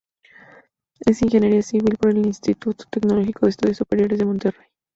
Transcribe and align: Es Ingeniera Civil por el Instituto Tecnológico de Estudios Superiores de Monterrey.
Es 1.05 1.21
Ingeniera 1.21 1.61
Civil 1.61 1.95
por 1.99 2.09
el 2.09 2.25
Instituto 2.25 2.85
Tecnológico 2.89 3.45
de 3.45 3.51
Estudios 3.51 3.77
Superiores 3.77 4.17
de 4.17 4.25
Monterrey. 4.25 4.67